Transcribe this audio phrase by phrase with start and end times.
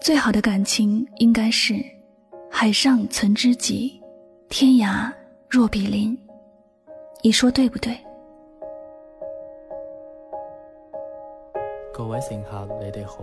[0.00, 1.74] 最好的感情应该是
[2.50, 4.02] 海上存知己，
[4.48, 5.12] 天涯
[5.48, 6.18] 若比邻。
[7.22, 7.96] 你说对不对？
[11.94, 13.18] 各位乘客，你哋好，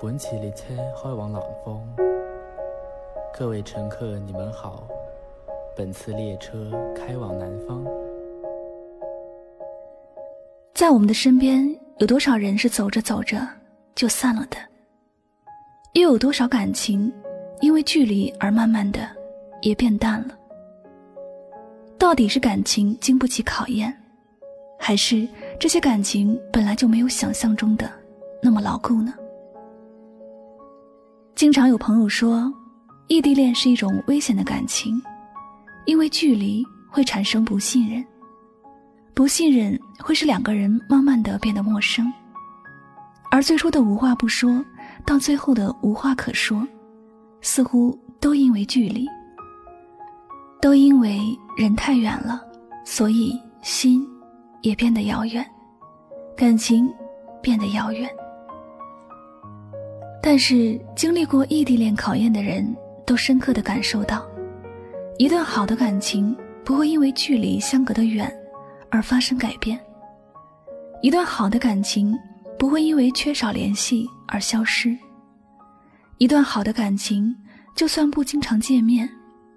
[0.00, 1.86] 本次列车开往南方。
[3.36, 4.88] 各位乘客，你们好，
[5.76, 7.84] 本次列车开往南方。
[10.72, 13.46] 在我们的身边，有多少人是走着走着
[13.94, 14.56] 就散了的？
[15.92, 17.12] 又有多少感情，
[17.60, 19.08] 因为距离而慢慢的
[19.62, 20.36] 也变淡了？
[21.96, 23.96] 到底是感情经不起考验，
[24.78, 25.26] 还是
[25.58, 27.88] 这些感情本来就没有想象中的
[28.42, 29.14] 那么牢固呢？
[31.36, 32.52] 经常有朋友说，
[33.06, 35.00] 异地恋是一种危险的感情，
[35.84, 38.04] 因为距离会产生不信任，
[39.14, 42.12] 不信任会使两个人慢慢的变得陌生，
[43.30, 44.62] 而最初的无话不说。
[45.06, 46.66] 到最后的无话可说，
[47.42, 49.06] 似乎都因为距离，
[50.62, 51.20] 都因为
[51.58, 52.40] 人太远了，
[52.84, 54.06] 所以心
[54.62, 55.44] 也变得遥远，
[56.34, 56.90] 感情
[57.42, 58.08] 变得遥远。
[60.22, 62.74] 但是经历过异地恋考验的人
[63.04, 64.26] 都深刻的感受到，
[65.18, 66.34] 一段好的感情
[66.64, 68.32] 不会因为距离相隔的远
[68.94, 69.78] 而发生改变，
[71.02, 72.16] 一段好的感情。
[72.56, 74.96] 不会因为缺少联系而消失。
[76.18, 77.34] 一段好的感情，
[77.74, 79.10] 就算不经常见面，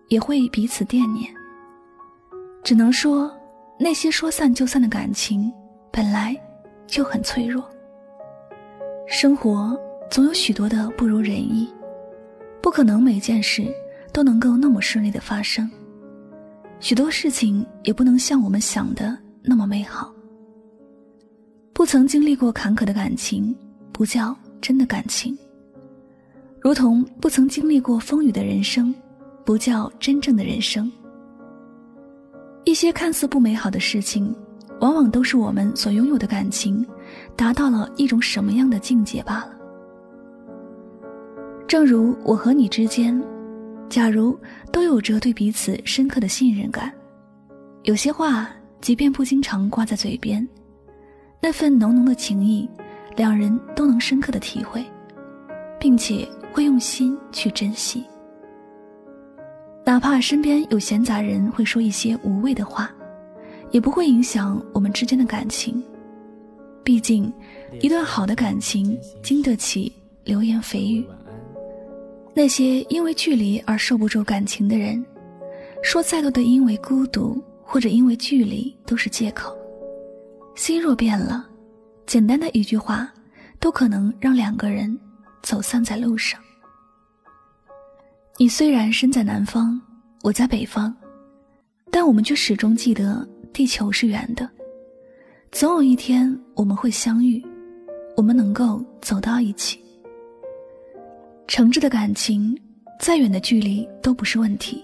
[0.10, 1.32] 也会彼此惦念。
[2.64, 3.32] 只能说，
[3.80, 5.50] 那些说散就散的感情，
[5.90, 6.36] 本来
[6.86, 7.64] 就很脆弱。
[9.08, 11.72] 生活总有许多的不如人意，
[12.62, 13.64] 不可能每件事
[14.12, 15.70] 都能够那么顺利的发生，
[16.82, 20.14] 许多事情也不能像我们想的那么美好。
[21.74, 23.56] 不曾经历过坎坷的感情，
[23.94, 25.34] 不叫真的感情；
[26.60, 28.94] 如同不曾经历过风雨的人生，
[29.46, 30.92] 不叫真正的人生。
[32.66, 34.36] 一些看似不美好的事情，
[34.82, 36.86] 往往都是我们所拥有的感情
[37.36, 39.54] 达到了一种什么样的境界罢了。
[41.68, 43.22] 正如我和你之间，
[43.88, 44.38] 假如
[44.72, 46.92] 都有着对彼此深刻的信任感，
[47.84, 48.50] 有些话
[48.82, 50.48] 即便不经常挂在嘴边。
[51.42, 52.68] 那份浓浓的情谊，
[53.16, 54.84] 两人都能深刻的体会，
[55.80, 58.04] 并且会用心去珍惜。
[59.86, 62.92] 哪怕身边有闲杂人会说一些无谓的话，
[63.72, 65.82] 也不会影响我们之间的感情。
[66.84, 67.32] 毕竟，
[67.82, 69.92] 一段好的感情经得起
[70.24, 71.06] 流言蜚语。
[72.34, 75.04] 那些因为距离而受不住感情的人，
[75.84, 79.54] 说再多的因为孤独或者因为距离都是借口。
[80.56, 81.46] 心若变了，
[82.06, 83.12] 简单的一句话，
[83.60, 84.98] 都可能让两个人
[85.44, 86.40] 走散在路上。
[88.38, 89.80] 你虽然身在南方，
[90.24, 90.96] 我在北方，
[91.92, 94.50] 但我们却始终记得地球是圆的。
[95.52, 97.46] 总有一天我们会相遇，
[98.16, 99.80] 我们能够走到一起。
[101.48, 102.58] 诚挚的感情，
[103.00, 104.84] 再远的距离都不是问题，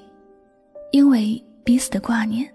[0.91, 2.51] 因为彼此的挂念。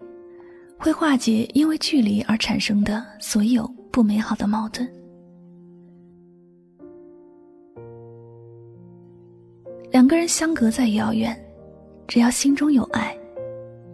[0.79, 4.89] 会化解因为距离而产生的所有不美好的矛盾。
[9.91, 11.37] 两个人相隔再遥远，
[12.07, 13.17] 只要心中有爱，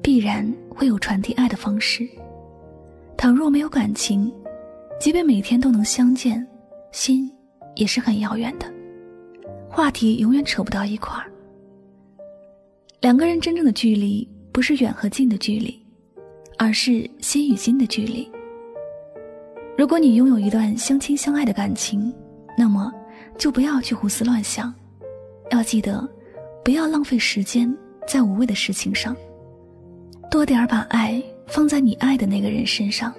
[0.02, 2.06] 必然会有传递爱的方式。
[3.16, 4.30] 倘若没有感情，
[5.00, 6.46] 即便每天都能相见，
[6.92, 7.32] 心
[7.76, 8.70] 也是很遥远的，
[9.70, 11.30] 话题永远扯不到一块儿。
[13.00, 15.83] 两个人真正的距离，不是远和近的距离。
[16.58, 18.30] 而是心与心的距离。
[19.76, 22.12] 如果你拥有一段相亲相爱的感情，
[22.56, 22.92] 那么
[23.36, 24.72] 就不要去胡思乱想，
[25.50, 26.08] 要记得，
[26.64, 27.72] 不要浪费时间
[28.06, 29.16] 在无谓的事情上，
[30.30, 33.12] 多点儿把爱放在你爱的那个人身上。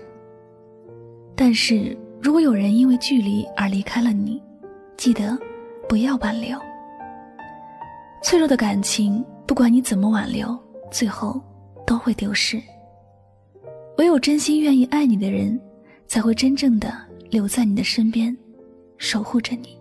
[1.36, 4.42] 但是如果有人因为距离而离开了你，
[4.96, 5.38] 记得
[5.90, 6.58] 不要挽留。
[8.24, 10.58] 脆弱的感情，不管你怎么挽留，
[10.90, 11.40] 最后
[11.86, 12.60] 都会丢失。
[13.98, 15.60] 唯有真心愿意爱你的人，
[16.08, 16.94] 才会真正的
[17.30, 18.36] 留在你的身边，
[18.98, 19.78] 守护着你。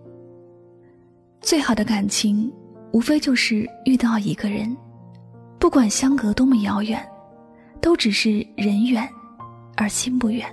[1.41, 2.51] 最好的感情，
[2.93, 4.75] 无非就是遇到一个人，
[5.59, 7.05] 不管相隔多么遥远，
[7.81, 9.07] 都只是人远，
[9.75, 10.47] 而心不远。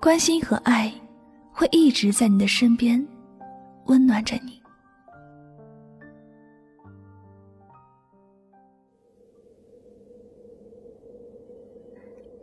[0.00, 0.92] 关心和爱，
[1.52, 3.06] 会一直在你的身边，
[3.86, 4.61] 温暖着你。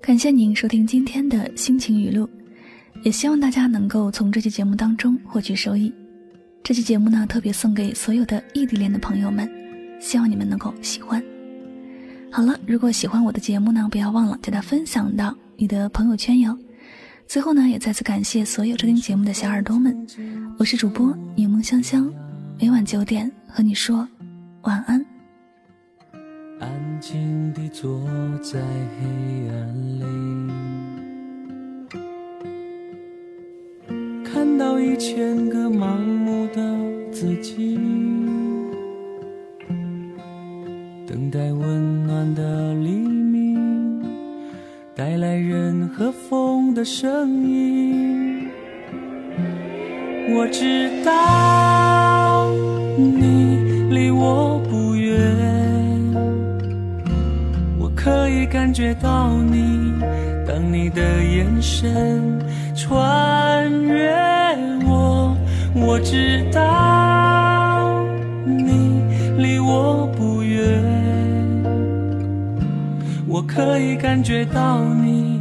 [0.10, 2.28] 感谢您收听今天的心情语录，
[3.04, 5.94] 也希望大家能够从这期节目当中获取收益。
[6.64, 9.48] 这期节目呢，特别送给所有的异地恋的朋友们，
[10.00, 11.24] 希望你们能够喜欢。
[12.32, 16.58] 好了，如果喜欢我的节目呢，不要忘了将它分享到你的朋友圈哟。
[17.28, 19.96] 最后呢，也再次感谢所有收听节目的小耳朵们，
[20.58, 22.12] 我是主播柠檬香香，
[22.60, 24.08] 每晚九点和你说
[24.64, 25.06] 晚安。
[26.60, 28.04] 安静地坐
[28.40, 29.79] 在黑暗
[35.00, 36.62] 千个盲目的
[37.10, 37.80] 自己，
[41.08, 44.04] 等待温暖的黎明，
[44.94, 48.50] 带来人和风的声音。
[50.36, 52.52] 我知道
[52.98, 55.18] 你离我不远。
[57.80, 59.94] 我可以感觉到你，
[60.46, 62.38] 当你的眼神
[62.76, 64.14] 穿越
[64.86, 65.36] 我，
[65.76, 68.04] 我知道
[68.46, 69.02] 你
[69.38, 70.84] 离我不远。
[73.28, 75.40] 我可以感觉到你，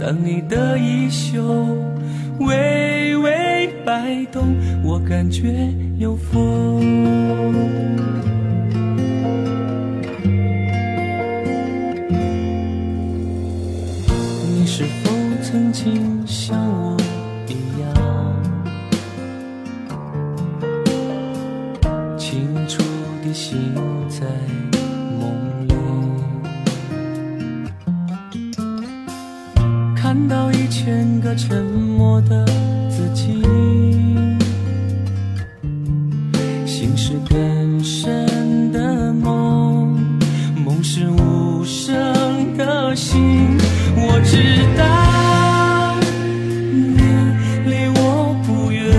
[0.00, 1.42] 当你的衣袖
[2.40, 6.80] 微微摆动，我感觉有风。
[14.48, 15.10] 你是否
[15.42, 16.56] 曾经想
[30.66, 32.44] 一千个沉默的
[32.90, 33.40] 自己，
[36.66, 39.96] 心是更深的梦，
[40.64, 41.96] 梦是无声
[42.56, 43.56] 的心，
[43.94, 45.94] 我知道
[46.72, 46.98] 你
[47.70, 48.90] 离我不远，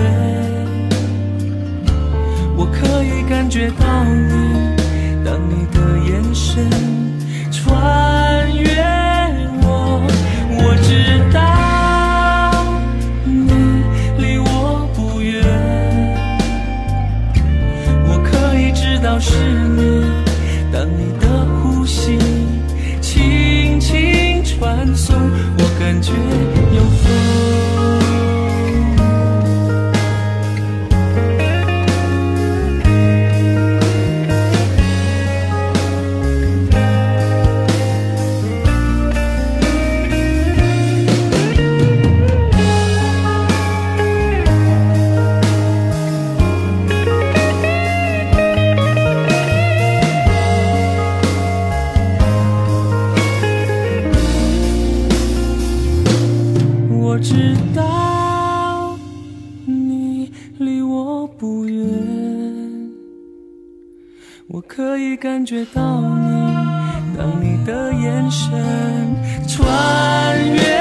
[2.56, 3.46] 我可以感。
[3.50, 4.74] 觉到你，
[5.22, 6.66] 当你的眼神
[7.50, 8.17] 穿
[20.96, 22.18] 你的呼吸
[23.00, 27.27] 轻轻传送，我感觉有风。
[64.68, 66.54] 可以感觉到你，
[67.16, 68.52] 当你的眼神
[69.48, 70.77] 穿越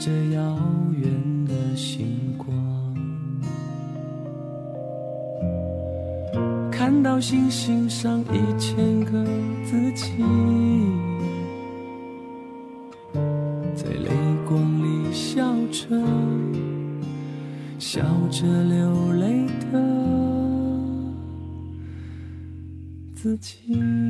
[0.00, 0.58] 着遥
[0.96, 2.48] 远的星光，
[6.72, 9.22] 看到星星上一千个
[9.62, 10.24] 自己，
[13.74, 14.08] 在泪
[14.48, 16.02] 光里笑着，
[17.78, 19.78] 笑着流泪的。
[23.14, 24.09] 自己。